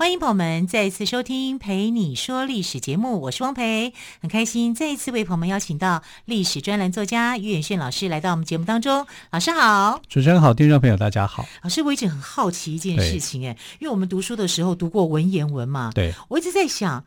[0.00, 9.06] 欢迎朋友们再一次收听《陪你说历史》节目，我是汪培，很开心再一次为朋友们邀请到历史专栏作家于远炫老师来到我们节目当中。
[9.30, 11.44] 老师好，主持人好，听众朋友大家好。
[11.62, 17.04] 老师，我一直很好奇一件事情，哎，因为我们读书的时候读过文言文嘛，对，我一直在想，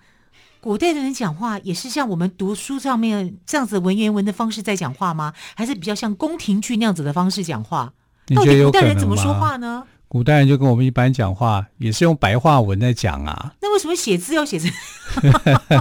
[0.61, 5.33] 古代的人讲话也是像我们读书上面这样子文言文的方式在讲话吗？
[5.55, 7.91] 还是比较像宫廷剧那样子的方式讲话？
[8.35, 9.83] 到底古代人怎么说话呢？
[10.13, 13.51] 古代人就跟我们一般讲话，也是用白话文在讲啊。
[13.59, 14.71] 那为什么写字要写成？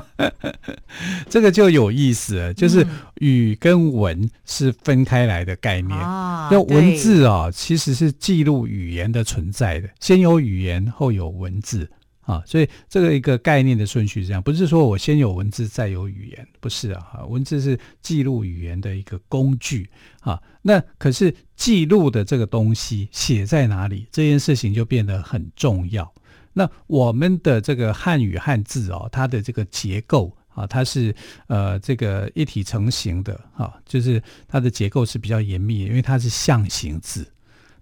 [1.28, 5.90] 这个就有意思了，就是语跟文是分开来的概念。
[6.00, 11.90] 那、嗯、文字啊，其实是记录语言的存在的，先有语言，后有文字。
[12.32, 17.24] 啊，所以这个一个概念的顺序是这样，不是说我先有文字再有语言，不是啊。
[17.28, 20.40] 文字是记录语言的一个工具啊。
[20.62, 26.10] 那可是记录的这个东西写在哪里，这件事情就变得很重要。
[26.54, 31.14] 那我们的这个汉语汉字哦，它的这个结构啊，它是
[31.48, 37.30] 呃这个一体成型的啊，就是它的结构是比较严密的，因为它是象形字。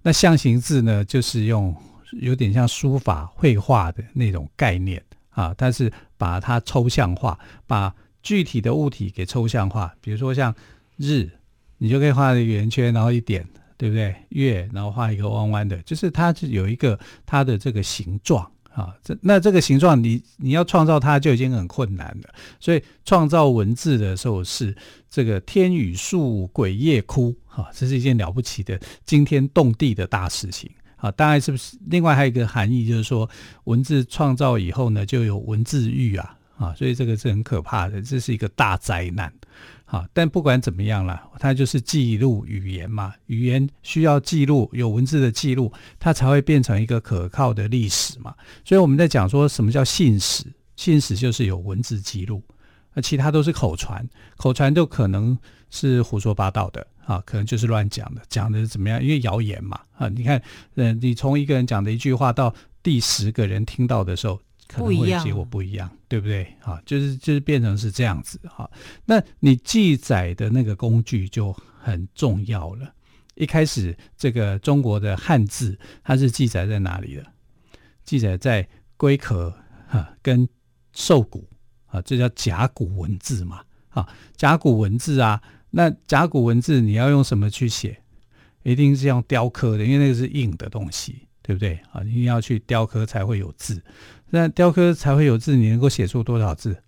[0.02, 1.72] 那象形字呢，就是用。
[2.12, 9.94] 有点像书法绘画的那种概念啊，但是把它抽象化，把具体的物体给抽象化。
[10.00, 10.54] 比如说像
[10.96, 11.30] 日，
[11.78, 13.46] 你就可以画一个圆圈，然后一点，
[13.78, 14.14] 对不对？
[14.30, 18.94] 月，然后画一个弯弯的，就是它是有一个它的这个形状啊。
[19.02, 22.34] 这那这个形状，你你要创造它就已经很困难了。
[22.58, 24.76] 所以创造文字的时候是
[25.08, 30.70] 这个天雨粟鬼夜哭啊，这是一件了不起的惊天动地的大事情。
[31.00, 31.76] 啊，当然是不是？
[31.86, 33.28] 另外还有一个含义，就是说
[33.64, 39.32] 文字创造以后呢，就有文字狱啊，啊，所以这个是很可怕的，这是一个大灾难。
[39.86, 48.32] 啊，但不管怎么样啦，它就是记录语言嘛，语言需要记录，有文字的记录，它才会变成一个可靠的历史嘛。
[48.64, 50.44] 所以我们在讲说什么叫信史，
[50.76, 52.40] 信史就是有文字记录，
[52.94, 55.36] 那其他都是口传，口传就可能
[55.70, 56.86] 是胡说八道的。
[57.04, 59.02] 啊，可能就是乱讲的，讲的是怎么样？
[59.02, 60.40] 因为谣言嘛，啊，你看，
[60.76, 66.44] 嗯，你从一个人讲的一句话到第十个人听到的时候，可能会结果不一样，对不对？
[66.62, 68.70] 啊，就是就是变成是这样子哈。
[69.04, 71.52] 那你记载的那个工具就
[71.82, 72.94] 很重要了。
[73.34, 77.26] 一开始这个中国的汉字，它是记载在哪里的？
[78.04, 79.52] 记载在龟壳
[79.88, 80.48] 哈跟
[80.92, 81.48] 兽骨
[81.86, 83.62] 啊，这叫甲骨文字嘛。
[83.88, 85.42] 啊，甲骨文字啊。
[85.70, 87.98] 那甲骨文字你要用什么去写？
[88.62, 92.02] 一定是用雕刻的，因为那个是硬的东西，对不对啊？
[92.02, 93.82] 你要去雕刻才会有字。
[94.28, 96.82] 那雕刻才会有字，你能够写出多少字？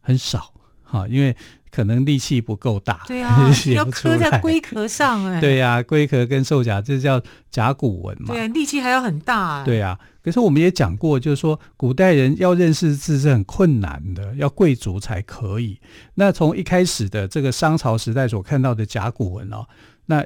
[0.00, 1.36] 很少哈，因为
[1.76, 3.02] 可能力气不够大。
[3.06, 5.38] 对啊， 要磕在龟壳上哎。
[5.42, 7.20] 对呀，龟壳跟兽甲，这叫
[7.50, 8.32] 甲骨文嘛。
[8.32, 9.62] 对，力气还要很大。
[9.62, 9.98] 对啊。
[10.22, 15.78] 可是我们也讲过，就是说古代人要认识字是很困难的，要贵族才可以。
[16.14, 19.66] 那从一开始的这个商朝时代所看到的甲骨文哦，
[20.06, 20.24] 那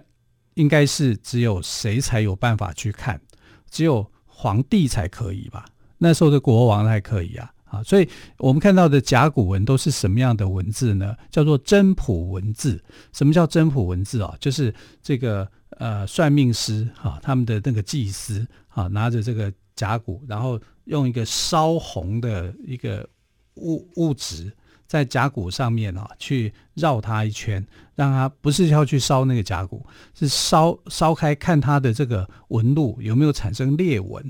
[0.54, 3.20] 应该是只有谁才有办法去看？
[3.68, 5.64] 只有皇帝才可以吧？
[5.98, 7.50] 那时候的国王才可以啊！
[7.70, 8.08] 啊，所以
[8.38, 11.16] 我们看到的甲骨文都是什么样的文字呢？
[11.30, 12.82] 叫做真谱文字。
[13.12, 14.34] 什么叫真谱文字啊？
[14.40, 15.48] 就是这个
[15.78, 19.52] 呃算命师哈，他们的那个祭司啊，拿着这个。
[19.76, 23.08] 甲骨，然后用一个烧红的一个
[23.54, 24.52] 物物质
[24.86, 34.22] 在甲骨上面啊，去绕它一圈，让它不是要去烧那个甲骨，是烧烧开看它的这个纹路有没有产生裂纹，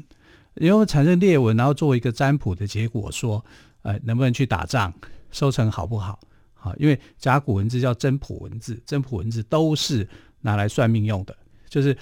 [0.68, 3.44] 有没有产生裂纹，然后作为一个占卜的结果，说，
[3.82, 4.92] 呃，能不能去打仗，
[5.30, 6.18] 收成好不好？
[6.54, 10.08] 好，因为甲骨文字叫真谱文字，真谱文字都是
[10.40, 11.36] 拿来算命用的，
[11.68, 11.96] 就是。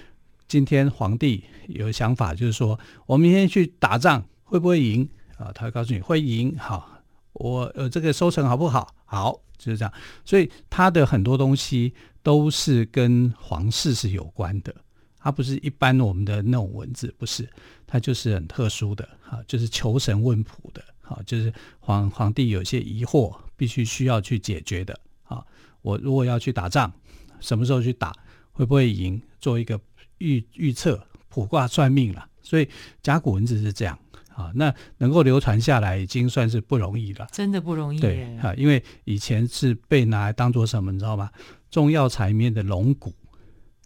[0.49, 5.07] 今天皇帝有想法，就是说，我明天去打仗会不会赢
[5.37, 5.53] 啊？
[5.55, 7.03] 他会告诉你会赢，好，
[7.35, 8.95] 我呃这个收成好不好？
[9.05, 9.93] 好，就是这样。
[10.25, 14.75] 所以他的很多东西都是跟皇室是有关的，
[15.19, 17.49] 它不是一般我们的那种文字，不是，
[17.87, 25.45] 它就是很特殊的，哈，就是求神问卜的，哈，就是皇皇帝有些疑惑，必须需要去解决的，啊，
[25.83, 26.93] 我如果要去打仗，
[27.41, 28.15] 什么时候去打，
[28.53, 29.81] 会不会赢，做一个。
[30.21, 32.69] 预预测卜卦算命了，所以
[33.01, 33.97] 甲骨文字是这样
[34.35, 38.01] 啊，那能够流传下来已经算是不容易了，真的不容易。
[38.01, 41.31] 对啊，因为以前是被拿来当做什么，你知道吗？
[41.71, 43.15] 中药材里面的龙骨，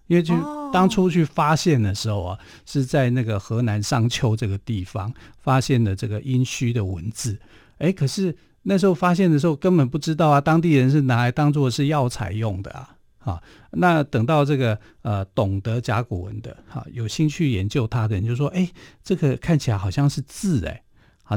[0.07, 0.35] 因为就
[0.73, 7.39] 当初去发现的时候啊，哦、是在那个河南商丘这个地方发现的这个殷墟的文字，
[7.79, 12.97] 哎，可是那时候发现的时候根本不知道啊，当地人是拿来当做是药材用的啊。
[13.25, 13.41] 啊，
[13.71, 18.69] 那等到这个呃懂得甲骨文的哈、啊，有兴趣研究它的人就说，哎，
[19.05, 20.83] 这个看起来好像是字哎，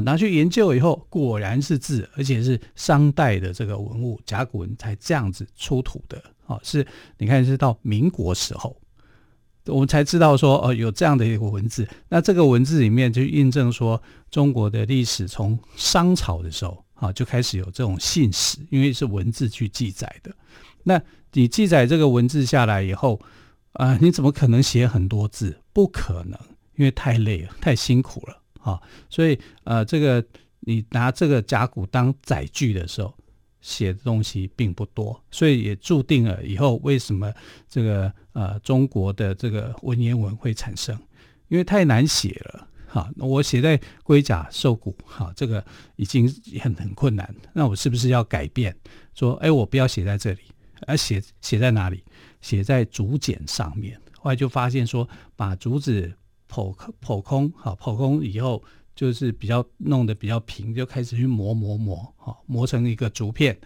[0.00, 6.22] 拿去研究以后，果然是字，而且是商代的这个文物，甲骨文才这样子出土的。
[6.46, 6.86] 啊，是
[7.18, 8.76] 你看是到民国时候，
[9.66, 11.88] 我们才知道说哦有这样的一个文字。
[12.08, 14.00] 那这个文字里面就印证说，
[14.30, 20.32] 中国的历史从商朝的时候啊就开始有这种信史，因为是文字去记载的。
[20.84, 21.02] 那
[21.32, 23.20] 你记载这个文字下来以后，
[23.72, 25.60] 啊、你怎么可能写很多字？
[25.72, 26.38] 不可能，
[26.76, 28.40] 因为太累了，太辛苦了
[28.70, 28.82] 啊。
[29.08, 30.24] 所以，呃，这个
[30.60, 33.14] 你拿这个甲骨当载具的时候，
[33.60, 37.32] 写的东西并不多，所以也注定了以后为什么
[37.68, 40.96] 这个呃中国的这个文言文会产生，
[41.48, 42.68] 因为太难写了。
[42.88, 45.64] 哈，那我写在龟甲兽骨，哈，这个
[45.96, 46.28] 已经
[46.60, 47.34] 很很困难。
[47.52, 48.74] 那我是不是要改变？
[49.14, 50.40] 说，哎，我不要写在这里。
[50.86, 52.04] 而写写在哪里？
[52.42, 53.98] 写在竹简上面。
[54.12, 56.12] 后来就发现说，把竹子
[56.50, 58.62] 剖剖空，好剖空以后，
[58.94, 63.58] 就是比较弄得比较平，就开始去磨磨磨，好磨成一个竹片，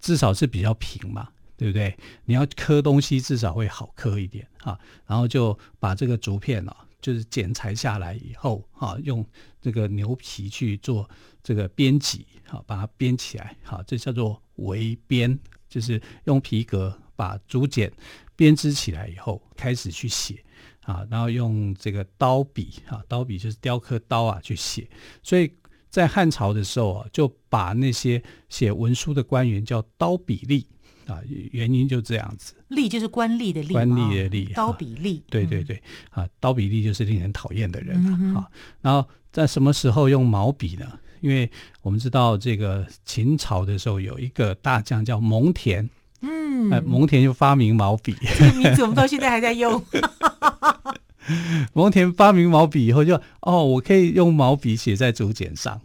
[0.00, 1.96] 至少是比较平嘛，对不对？
[2.24, 4.78] 你要刻东西，至少会好刻一点啊。
[5.06, 9.24] 然后就把这个竹片啊，就是剪裁下来以后，哈，用
[9.60, 11.08] 这个牛皮去做
[11.42, 15.38] 这个编辑，好把它编起来，好，这叫做围编。
[15.66, 17.92] 就是用皮革把竹简
[18.36, 20.42] 编织起来以后，开始去写
[20.82, 24.88] 啊，然后用这个刀笔啊，刀笔就是雕刻刀啊去写。
[25.22, 25.52] 所以
[25.90, 30.64] 在汉朝的时候啊，就把那些写文书的官员叫刀笔吏
[31.12, 31.20] 啊，
[31.52, 32.54] 原因就这样子。
[32.70, 35.22] 吏就是官吏的吏，官吏的吏，刀笔吏。
[35.28, 35.80] 对对对，
[36.10, 37.96] 啊，刀笔吏就是令人讨厌的人
[38.34, 38.50] 啊。
[38.80, 40.98] 然后在什么时候用毛笔呢？
[41.20, 41.50] 因为
[41.80, 45.88] 我们知道，这个秦朝的时候有一个大将叫蒙恬，
[46.26, 49.82] 嗯，哎，蒙恬就发明毛笔，这个名字我们到现在还在用。
[51.74, 55.80] 蒙恬发明毛笔以后就，就哦，我可以用毛笔写在竹简上，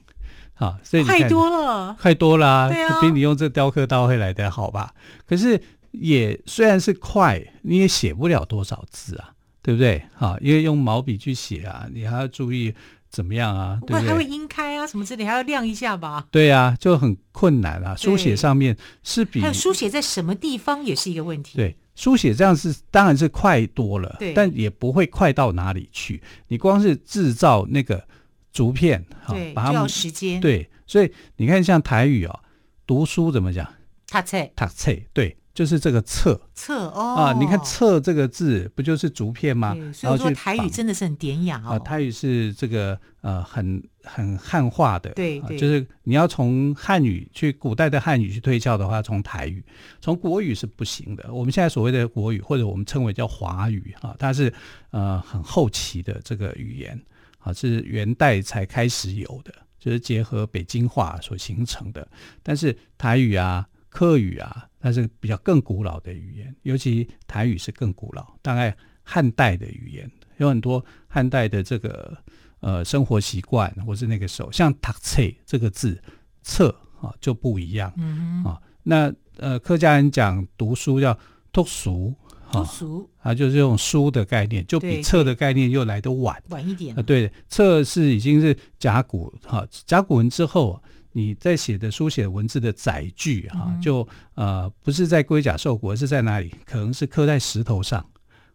[0.56, 4.94] 啊，所以太多了，太多了，啊，对啊，比你用这雕刻刀会来的好吧？
[5.28, 9.32] 可是也虽然是快，你也写不了多少字啊，
[9.62, 10.02] 对不对？
[10.18, 12.74] 啊，因为用毛笔去写啊，你还要注意。
[13.10, 13.80] 怎么样啊？
[13.88, 14.10] 对不对？
[14.10, 16.28] 还会阴开啊，什么之类，还要亮一下吧？
[16.32, 17.96] 对啊，就很困难啊。
[17.96, 21.58] 书写上面是比还有书写在什么地方也是一个问题。
[21.58, 26.22] 对，书写这样是当然是快多了，对，但也不会快到哪里去。
[26.48, 28.08] 你光是制造那个
[28.54, 30.40] 竹片，对，把它要时间。
[30.40, 32.40] 对，所以你看，像台语哦，
[32.86, 33.68] 读书怎么讲？
[34.08, 35.36] 塔册，塔册，对。
[35.54, 39.76] 就是这个册册哦啊，你看“册”这个字不就是竹片吗？
[39.94, 41.72] 所以说台语真的是很典雅哦。
[41.72, 49.62] 啊，台语是这个呃很很汉化的，对对，就是你要从汉语去古代的汉语去推敲的话，从台语，
[50.00, 51.34] 从国语是不行的。
[51.34, 54.54] 我们现在所谓的国语，或者我们称为叫华语啊，它是
[54.92, 56.98] 呃很后期的这个语言
[57.40, 62.08] 啊，是元代才开始有的，就是结合北京话所形成的。
[62.42, 63.68] 但是台语啊。
[63.92, 72.18] 客语啊，它是比较更古老的语言，尤其台语是更古老，大概汉代的语言有很多汉代的这个
[72.60, 76.02] 呃生活习惯，或是那个时候，像“塔册”这个字
[76.42, 81.18] ，“册”啊就不一样，嗯哼啊，那呃客家人讲读书叫
[81.52, 82.14] “读书”。
[82.52, 87.02] 读书啊，就是这种书的概念，就比册的概念又来得晚，晚一点啊。
[87.04, 96.54] 对，册是已经是甲骨哈，甲骨文之后，你在写的书写文字的载具哈，嗯、就呃不是在龟甲兽骨，而是在哪里？
[96.66, 98.06] 可能是刻在石头上，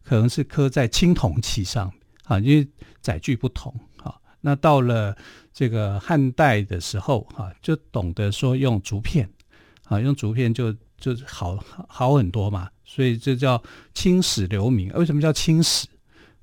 [0.03, 1.93] 可能是刻在青铜器上
[2.25, 2.67] 啊，因为
[3.01, 4.15] 载具不同啊。
[4.41, 5.17] 那到了
[5.53, 9.29] 这个汉代的时候哈，就懂得说用竹片
[9.85, 11.59] 啊，用竹片就就好
[11.89, 12.69] 好很多嘛。
[12.85, 13.61] 所以这叫
[13.95, 14.93] 青史留名。
[14.93, 15.89] 为什么叫青史？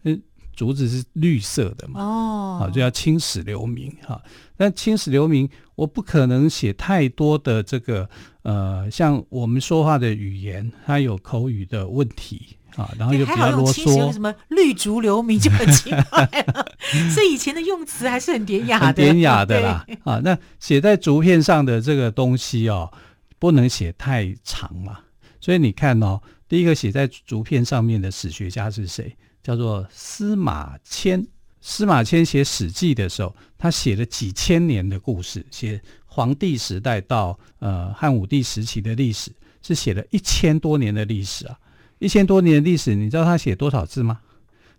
[0.03, 0.21] 嗯，
[0.55, 2.01] 竹子是绿色的嘛。
[2.01, 4.21] 哦，好，就叫青史留名哈。
[4.57, 5.47] 那青史留名，
[5.81, 8.07] 我不可能写太多的这个
[8.43, 14.13] 呃，像我们说话的语言，它有口语的问题啊，然后又比较啰嗦。
[14.13, 16.67] 什么绿竹留名就很奇怪了。
[17.11, 19.83] 所以以前的用词还是很典雅的，很典雅的啦。
[20.03, 22.93] 啊，那写在竹片上的这个东西哦，
[23.39, 24.99] 不能写太长嘛。
[25.39, 29.15] 所以你看哦，第一个写在竹片上面的史学家是谁？
[29.41, 31.25] 叫做司马迁。
[31.61, 41.57] 司马迁写《史记》的时候，他写了几千年的故事，写黄帝时代到呃汉武帝时期的历史，是写了一千多年的历史啊！
[41.99, 44.19] 一千多年的历史，你知道他写多少字吗？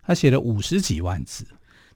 [0.05, 1.47] 他写了五十几万字。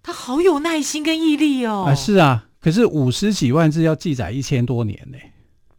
[0.02, 1.86] 他好有耐心跟毅力哦！
[1.88, 5.18] 啊，是啊，可是五十几万字要记载一千多年呢，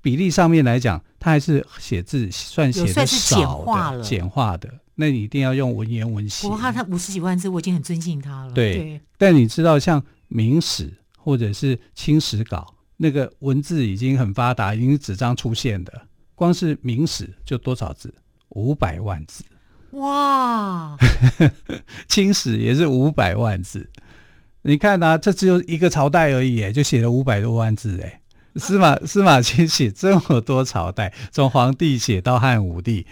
[0.02, 4.70] 比例上面来讲，他还是写字算写的少的，简化了，简化的。
[4.96, 6.48] 那你一定要用文言文写。
[6.48, 8.54] 我看他五十几万字，我已经很尊敬他了。
[8.54, 10.88] 对，对，但你知道，像《明史》
[11.18, 12.66] 或者是《清史稿》，
[12.98, 15.94] 那个文字已经很发达，已经是纸张出现的。
[16.34, 18.14] 光是《明史》就多少字？
[18.50, 19.44] 五百万字。
[19.92, 20.98] 哇！
[22.08, 23.90] 《清史》也是五百万字。
[24.64, 28.00] 你看啊，这只有一个朝代而已，就写了五百多万字。
[28.02, 28.20] 哎，
[28.58, 33.06] 司马司马迁写这么多朝代，从皇帝写到汉武帝。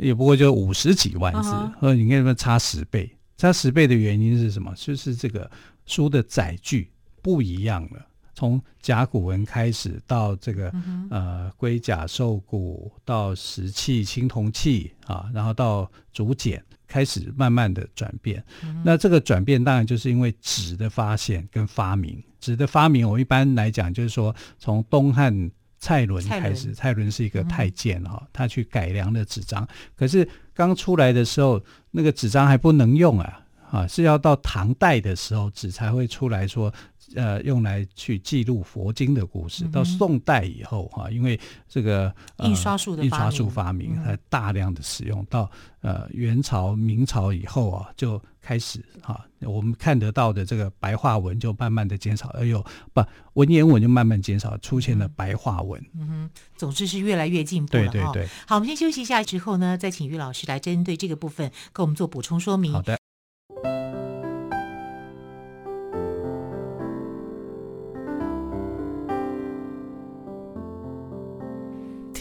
[0.00, 1.50] 也不过就五十几万字，
[1.80, 4.72] 或者你看什么差十倍，差十倍的原因是什么？
[4.76, 5.50] 就是这个
[5.86, 6.88] 书的载具
[7.20, 8.06] 不一样了。
[8.32, 18.42] 从甲骨文开始，到这个、嗯、呃龟甲兽骨，到石器、青铜器啊，然后到竹简，开始慢慢的转变。
[18.64, 22.20] 嗯、那这个转变当然就是因为纸的发现跟发明。
[22.40, 25.48] 纸的发明，我一般来讲就是说，从东汉。
[25.80, 29.64] 蔡伦开始，蔡伦是一个太监哈、嗯，他去改良了纸张。
[29.94, 36.72] 可是刚出来的时候，那个纸张还不能用啊，啊，是要到唐代的时候纸才会出来说，
[37.14, 39.64] 呃，用来去记录佛经的故事。
[39.64, 45.20] 嗯、到宋代以后哈、啊，因为这个、呃、印刷术的印刷术发明，才大量的使用。
[45.22, 55.78] 嗯、到呃元朝、明朝以后啊，就开始哈、啊，我们看得到的这个白话文就慢慢的减少，哎呦，不，文言文就慢慢减少，出现了白话文。
[55.94, 57.88] 嗯哼，总之是越来越进步了。
[57.88, 58.28] 对对对。
[58.46, 62.72] 好，我们先休息一下，之后呢，再请于老师来针对这个部分给我们做补充说明。
[62.72, 62.96] 好的。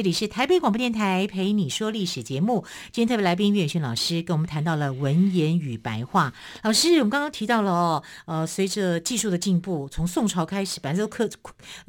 [0.00, 2.64] 这里是台北广播电台陪你说历史节目。
[2.90, 6.32] 今天特别来宾岳远轩老师跟我们谈到了文言与白话。
[6.62, 11.28] 老师，我们刚刚提到了哦，呃，随着技术的进步，从宋朝开始，反正都刻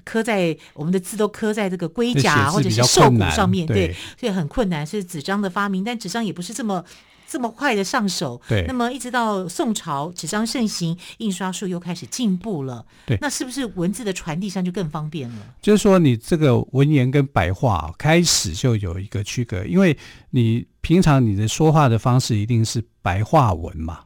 [0.04, 6.84] 刻在我们的字都刻在这个龟甲或者是兽骨上面，对，所以很困难，是纸张的发明，但纸张也不是这么。
[7.32, 15.38] 这么快的上手，对，那么一直到宋朝纸张盛行，印刷术又开始进步了，对，那是不是文字的传递上就更方便了？
[15.62, 19.98] 就是说，你这个文言跟白话开始就有一个区隔，因为
[20.32, 24.02] 你平常你的说话的方式一定是白话文嘛，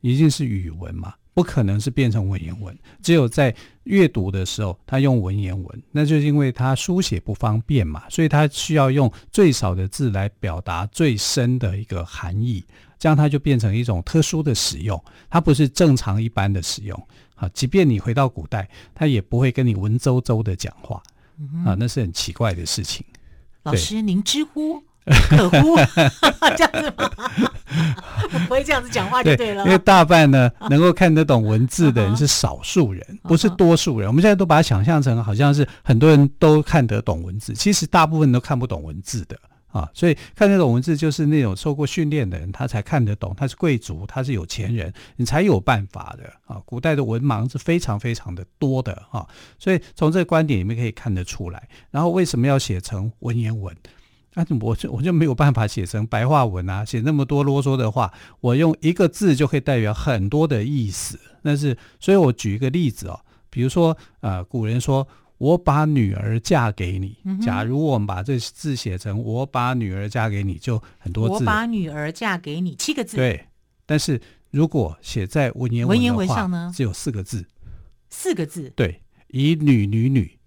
[0.00, 1.14] 一定是语文嘛。
[1.38, 3.54] 不可能是变成文言文，只有在
[3.84, 12.64] 阅读的时候，他用文言文，那就是因为他书写不方便嘛，所以他需要用最少的字来表达最深的一个含义，
[12.98, 17.00] 这样它就变成一种特殊的使用，它不是正常一般的使用。
[17.36, 21.00] 啊，即便你回到古代，他也不会跟你文绉绉的讲话，
[21.64, 23.06] 啊，那是很奇怪的事情。
[23.62, 24.82] 老师，您知乎？
[25.28, 25.78] 可恶
[26.56, 27.10] 这样子吗？
[28.46, 29.62] 不会这样子讲话就对了。
[29.64, 34.08] 对，因为大半呢，能够看得懂文字的人是少数人，不是多数人。
[34.08, 39.36] 我们现在都把它想象成好像是很多人都看得懂文字，其实大部分都看不懂文字的
[39.70, 39.88] 啊。
[39.92, 43.34] 所以看得懂文字就是那种受过训练的人，他才看得懂。
[43.36, 46.60] 他是贵族，他是有钱人，你才有办法的啊。
[46.64, 49.26] 古代的文盲是非常非常的多的啊。
[49.58, 51.68] 所以从这个观点里面可以看得出来。
[51.90, 53.74] 然后为什么要写成文言文？
[54.34, 61.18] 那我就我就没有办法写成白话文啊，写那么多啰嗦的话，我用一个字就可以代表很多的意思。
[61.42, 63.20] 但是，所以我举一个例子哦，
[63.50, 65.08] 比如说，呃，古人说
[65.38, 71.34] 我把女儿嫁给你，假如我们把这字写成我把女儿嫁给你，就很多字。
[71.34, 73.16] 我把女儿嫁给你，七个字。
[73.16, 73.46] 对，
[73.86, 74.20] 但是
[74.50, 77.44] 如果写在文言文，文言文上呢，只有四个字。
[78.10, 78.72] 四个字。
[78.76, 80.37] 对，以女女女。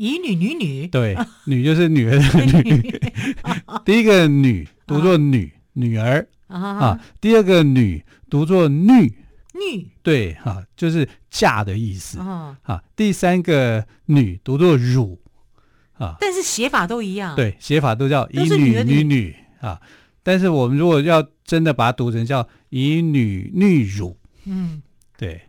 [0.00, 1.14] 以女女女，对，
[1.44, 3.00] 女就是女儿的女。
[3.84, 6.26] 第一个女读作女女儿。
[6.46, 9.12] 啊，第二个女读作女。
[9.52, 9.86] 女。
[10.02, 12.18] 对哈、啊，就是嫁的意思。
[12.18, 15.20] 哦、啊，第三个女读作乳。
[15.98, 17.36] 啊，但是写法都一样。
[17.36, 19.36] 对，写法都叫以女女女女。
[19.60, 19.78] 啊。
[20.22, 24.16] 但是我们如果要真的把它读成叫以女女乳，
[24.46, 24.80] 嗯，
[25.18, 25.42] 对。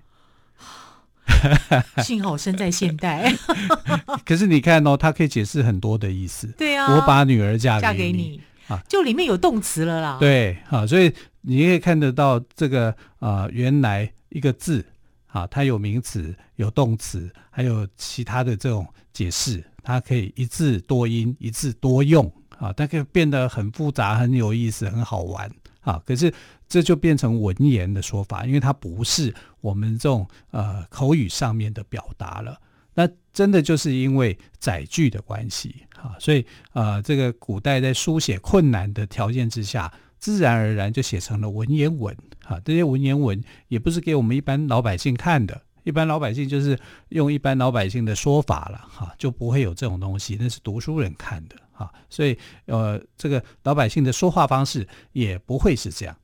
[2.04, 3.34] 幸好生在现代。
[4.26, 6.48] 可是你看哦，它可以解释很多的意思。
[6.58, 10.18] 对啊，我把女儿嫁给你，嫁给你啊，就里面有动词了啦。
[10.20, 14.86] 对，好，所以你可以看得到这个啊、呃，原来一个字
[15.28, 25.50] 啊，它有名词、有动词，还有其他的这种解释，它可以一字多音、一字多用啊，它可以变得很复杂、很有意思、很好玩
[25.82, 26.02] 啊。
[26.06, 26.34] 可是
[26.72, 32.58] 这就变成文言的说法，因为它不是我们这种呃口语上面的表达了。
[32.94, 42.58] 那真的就是因为载具的关系啊，所以呃，这个古代在书写困难的条件之下，自然而然就写成了文言文啊。
[42.64, 51.92] 这些文言文也不是给我们一般老百姓看的，一般老百姓就是用一般老百姓的说法了哈，就不会有这种东西，那是读书人看的哈。
[52.10, 56.16] 所以呃，这个老百姓的说话方式也不会是这样。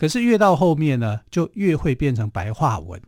[0.00, 2.98] 可是越到后面呢，就越会变成白话文。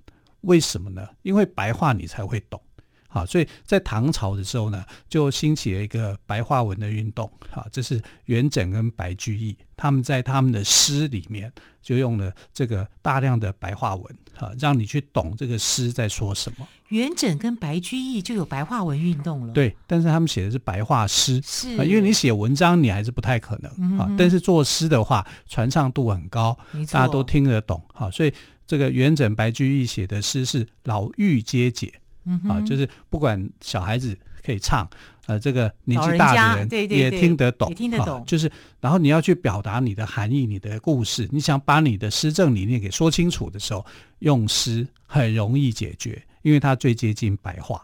[0.43, 1.09] 为什么呢？
[1.23, 2.61] 因为白话你才会懂。
[3.09, 7.33] 好，所以在唐朝的时候呢，就兴起了一个白话文的运动。
[7.51, 16.69] 好，这是元稹跟白居易他们在他们的诗里面就用了这个大量的白话文，好，让你去懂这个诗在说什么。
[16.93, 19.53] 元稹跟白居易就有白话文运动了。
[19.55, 24.15] 对，但是他们写的是白话诗，是，因为你写文章你还是不太可能啊。
[24.19, 26.57] 但是作诗的话，传唱度很高，
[26.91, 27.83] 大家都听得懂。
[27.95, 28.33] 好，所以
[28.67, 31.93] 这个元稹、白居易写的诗是老妪皆解。
[32.25, 34.89] 嗯啊，就是不管小孩子可以唱，
[35.27, 38.19] 呃，这个年纪大的人也听得懂，也听得懂。
[38.19, 38.49] 啊、就是，
[38.81, 43.85] 然后你要去表达你的含义、你的故事，你想把你的施政理念给说清楚的时候，
[44.21, 47.81] 用诗很容易解决，因为它最接近白话。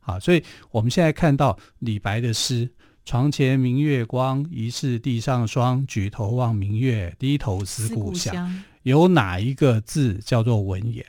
[0.00, 2.70] 啊，所以我们现在看到李白的诗
[3.06, 5.84] ：“床前明月光，疑是地上霜。
[5.86, 11.04] 举头望明月，低头思故乡。”有哪一个字叫做文言？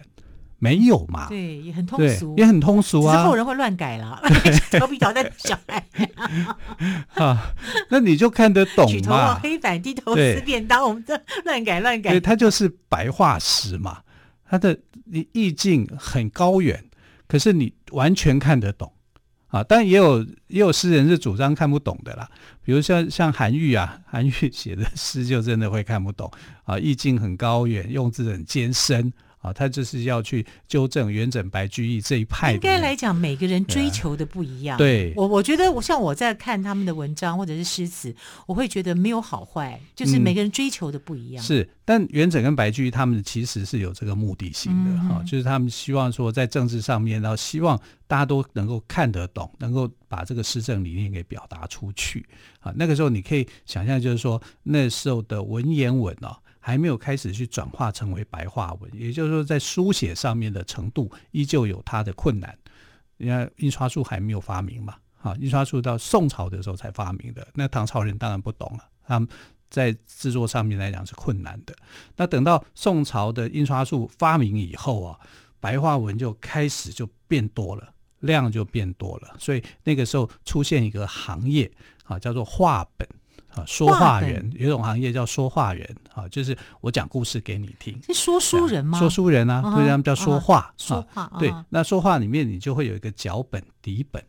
[0.58, 1.28] 没有嘛？
[1.28, 3.18] 对，也很通俗，也很通俗啊。
[3.18, 4.18] 之后人会乱改了，
[4.72, 5.86] 调皮捣蛋的小孩
[7.22, 7.54] 啊，
[7.90, 8.92] 那你就看得懂嘛？
[8.92, 12.12] 举头望黑板，低头思便当，我们这乱改乱改。
[12.12, 14.02] 对，它就是白话诗嘛，
[14.48, 16.84] 他的你意境很高远，
[17.28, 18.92] 可是你完全看得懂
[19.48, 19.64] 啊。
[19.64, 22.30] 但也有也有诗人是主张看不懂的啦，
[22.64, 26.32] 比如像像韩愈啊，韩愈写的诗就真的会看不懂
[26.64, 29.12] 啊，意境很高远，用字很艰深。
[29.46, 32.54] 啊，他就是要去纠正元稹、白居易这一派。
[32.54, 34.76] 应该来讲，每个人追求的不一样。
[34.76, 38.16] 对，我我觉得，我像我在看他们的文章或者是诗词，
[38.48, 41.44] 我会觉得没有好坏，就是每个人追求的不一样。
[41.44, 52.26] 嗯、是，但元稹跟白居易他们其实是有这个目的性的哈、嗯啊，就是他们希望说在政治上面，然后希望大家都能够看得懂，能够把这个施政理念给表达出去。
[52.62, 56.40] 啊，那个时候你可以想象，就是说那时候的文言文啊。
[56.65, 62.58] 还没有开始去转化成为白话文，也就是说，在书写上面的程度依旧有它的困难。
[63.17, 64.95] 你看，印刷术还没有发明嘛？
[65.21, 67.47] 啊，印刷术到宋朝的时候才发明的。
[67.54, 69.30] 那唐朝人当然不懂了，他们
[69.69, 71.75] 在制作上面来讲是困难的。
[72.15, 75.19] 那等到宋朝的印刷术发明以后啊，
[75.60, 79.36] 白话文就开始就变多了，量就变多了。
[79.38, 81.71] 所以那个时候出现一个行业
[82.06, 83.08] 啊，叫做话本。
[83.56, 87.98] 啊，说话人有一种行业叫说话人啊，就是我讲故事给你听。
[88.08, 89.00] 是说书人吗？
[89.00, 90.74] 说书人啊，所以他们叫说话。
[90.78, 91.32] Uh uh 说话。
[91.39, 94.24] 对，那说话里面你就会有一个脚本底本，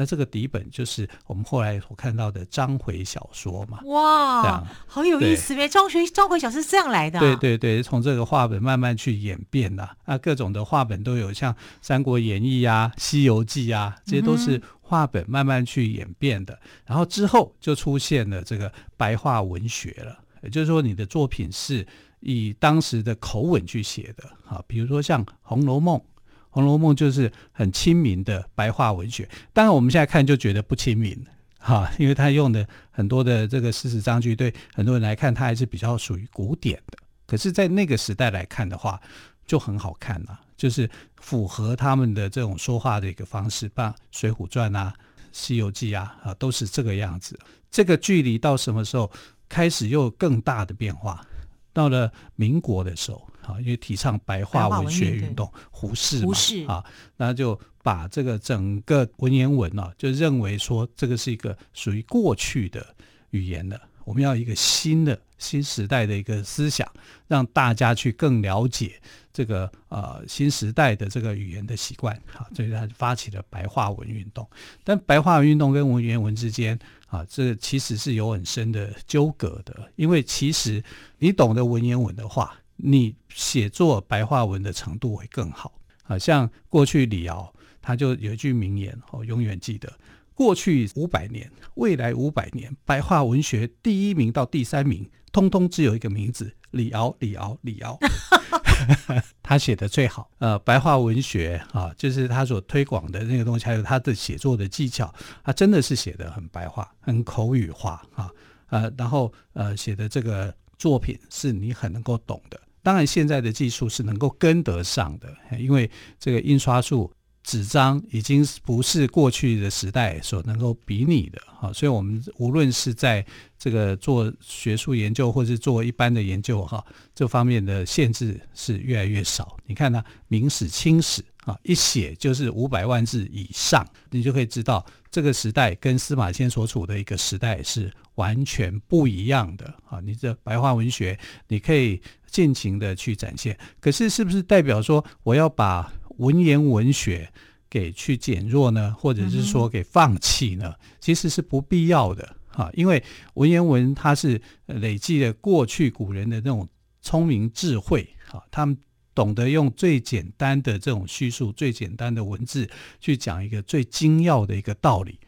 [0.00, 3.80] 那这个底本就是我们后来所看到的章回小说嘛。
[3.84, 5.68] 哇，好有意思呗！
[5.68, 7.20] 章回章回小说是这样来的啊。
[7.20, 14.58] 对对对，从这个话本慢慢去演变的啊，各种的话本都有，像《三国演义》啊，《西游记》啊，这些都是。
[14.82, 20.18] 话本慢慢去演变的，然后之后就出现了这个白话文学了。
[20.42, 21.86] 也就是说，你的作品是
[22.18, 25.96] 以当时的口吻去写的啊，比如说像《红楼梦》，
[26.50, 29.28] 《红楼梦》就是很亲民的白话文学。
[29.52, 31.16] 当然，我们现在看就觉得不亲民
[31.58, 36.98] 哈，因为他用的很多的这个诗词章句，对很多人来看，他还是比较属于古典的。
[37.26, 39.00] 可是，在那个时代来看的话，
[39.46, 44.92] 就很好看了，就是符合他们的这种说话的一个方式，把《水浒传》啊、
[45.32, 47.38] 《西游记》啊啊都是这个样子。
[47.70, 49.08] 这个距离到什么时候
[49.48, 51.24] 开始又更大的变化？
[51.72, 56.84] 到了民国的时候啊，因为提倡白话文学运动，胡适嘛啊，
[57.16, 62.94] 那就把这个整个文言文啊，就认为说这个是一个属于过去的
[63.30, 66.86] 语言的我们要一个新的新时代的一个思想，
[67.26, 69.00] 让大家去更了解
[69.32, 74.46] 这个呃新时代的这个语言的习惯啊，所以他发起了白话文运动。
[74.84, 80.82] 但白话文运动跟文言文之间啊，这其实是有很深的纠葛的，因为其实
[81.18, 85.72] 你懂得文言文的话，你写作白话文的程度会更好。
[86.04, 89.92] 啊，像过去李敖他就有一句名言，我永远记得。
[90.34, 97.98] 过去五百年，未来五百年，白话文学第一名到第三名，通通只有一个名字：李敖，李敖，李敖。
[99.42, 100.30] 他写的最好。
[100.38, 105.14] 呃，白话文学啊，就是他所推广的那个东西，还有他的写作的技巧，
[105.44, 108.30] 他真的是写的很白话，很口语化啊。
[108.70, 112.58] 呃，然后呃，写的这个作品是你很能够懂的。
[112.82, 117.10] 当然，现在的技术是能够跟得上的，因为这个印刷术。
[117.42, 123.24] 纸张已经不是过去的时代所能够比拟的哈，所以我们无论是在
[123.58, 129.56] 这个做学术研究，或是做一般的研究哈，这方面的限制是越来越少。
[129.64, 139.98] 你看呢，明史、清史啊，一写就是五百万字以上，你就可以知道这个时代跟司马迁所处的一个时代是完全不一样的啊。
[140.00, 147.30] 你这白话文学，你可以尽情的去展现，可是是不是代表说我要把文言文学
[147.68, 150.74] 给去减弱呢，或者是说给放弃呢？
[151.00, 153.02] 其实是不必要的哈，因为
[153.34, 156.68] 文言文它是累积了过去古人的那种
[157.02, 158.76] 聪明智慧哈，他们
[159.14, 162.68] 懂得用最简单的这种叙述、最简单的文字
[163.00, 165.18] 去讲一个最精要的一个道理。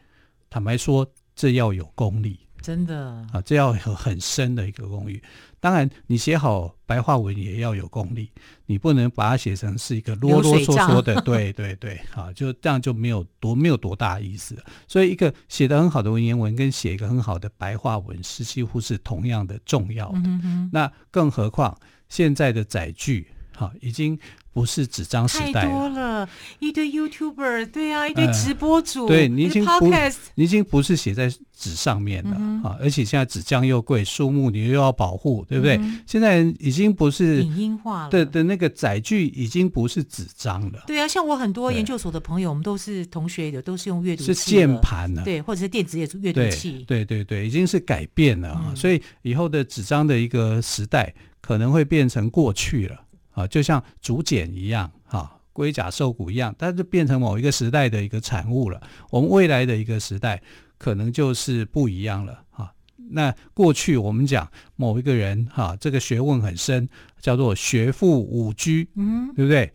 [0.49, 2.39] 坦白说，这要有功力。
[2.63, 2.97] 真的
[3.33, 5.21] 啊，这要有很深的一个功力。
[5.59, 8.29] 当然，你写好白话文也要有功力，
[8.65, 11.19] 你不能把它写成是一个啰啰嗦嗦的。
[11.21, 14.57] 对对对，啊，就这样就没有多没有多大意思。
[14.87, 20.21] 所以，一个写得很好的文言文跟写一个很好的白话文是几乎是同样的重要的。
[20.23, 24.17] 嗯、哼那更何况现在的载具，哈、啊，已经。
[24.53, 29.91] 不是纸张时代了，太多了，一堆 YouTuber，对啊，一堆直播主，呃、对，你已经不，
[30.35, 32.77] 你已经不是写在纸上面了、嗯、啊！
[32.79, 35.77] 而且现在纸浆又贵，树木你又要保护，对不对？
[35.77, 40.83] 嗯、现在已经不是影音化了，对的，那个载具已经不是纸张了。
[40.85, 48.65] 对啊，像我很多研究所的朋友，我们都是同学的，都是用阅读器，是键盘了，对，或者是电子阅读阅读器，对对对，已经是改变了啊！
[48.67, 51.11] 嗯、所以以后的纸张的一个时代
[51.41, 53.02] 可能会变成过去了。
[53.33, 58.81] 啊，就像竹简一样，哈，龟甲兽骨一样，它就变成某一个时代的一个产物了。
[59.09, 60.41] 我们未来的一个时代
[60.77, 62.73] 可能就是不一样了，哈。
[63.09, 66.87] 那过去我们讲某一个人，哈，这个学问很深，
[67.19, 69.71] 叫做学富五居，嗯，对不对？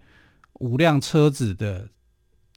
[0.61, 1.88] 五辆车子的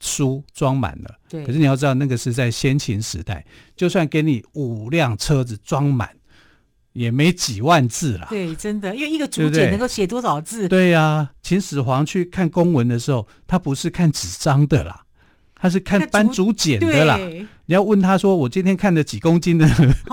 [0.00, 1.44] 书装满了，对。
[1.44, 3.44] 可是你要知道，那个是在先秦时代，
[3.76, 6.10] 就算给你五辆车子装满。
[6.92, 10.68] 也没几万字啦，对，真的，因为一个竹简能够写多少字？
[10.68, 15.02] 对呀、啊，秦始皇去看公文的时候，他不是看纸张的啦，
[15.54, 17.18] 他是看搬竹简的啦。
[17.66, 19.66] 你要问他说：“我今天看了几公斤的？”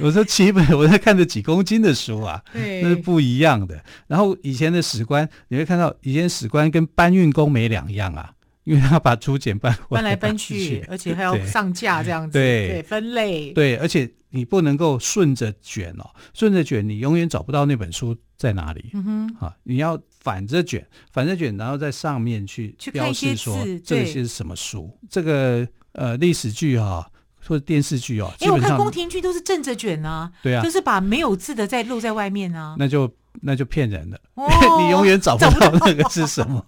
[0.00, 8.32] 我说：“七本，我在看着几公斤的书啊，对那是不一样的。”然后以前的史官，你会看到以前史官跟搬运工没两样啊。
[8.64, 18.90] 因为他把竹简搬搬来搬去，而且还要上架这样子，对，对，分类，对，而且你不能够顺着卷哦，顺着卷你永远找不到那本书在哪里。
[18.94, 24.90] 嗯哼，啊，你要反着卷，反着卷，然后在上面去标示说这些是什么书。
[25.08, 27.10] 这个呃历史剧哈
[27.46, 33.12] 或者电视剧哦，因为我看宫廷剧都是正着卷啊，对啊，就是把没有字的再露在外面啊，那就
[33.42, 34.20] 那就骗人了，
[34.80, 36.64] 你永远找不到那个是什么。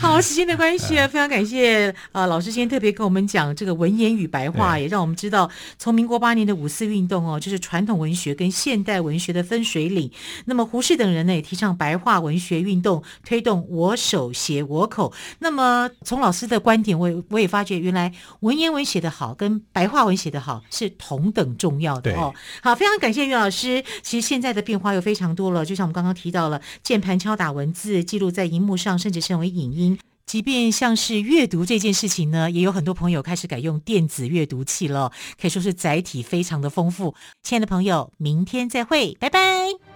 [0.00, 10.10] 好，时间的关系啊，非常感谢啊、呃，老师今天特别跟我们讲这个文言与白话，也让我们知道从民国八年的五四运动哦，就是传统文学跟现代文学的分水岭。
[10.44, 15.12] 那么胡适等人呢，也提倡白话文学运动，推动我手写我口。
[15.40, 22.32] 那么从老师的观点，我我也发觉原来文言文写得好跟白话文写得好是同等重要的哦。
[22.62, 23.82] 好，非常感谢于老师。
[24.02, 29.38] 其实现在的变化又非常多了，就像我们刚刚提到了键盘敲打文字，记录在荧幕上，甚至成。
[29.38, 29.87] 为影音，
[30.28, 35.10] 即便像是阅读这件事情呢，也有很多朋友开始改用电子阅读器了，
[35.40, 37.14] 可以说是载体非常的丰富。
[37.42, 39.87] 亲爱的朋友，明天再会，拜拜。